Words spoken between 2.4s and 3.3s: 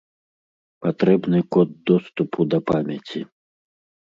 да памяці.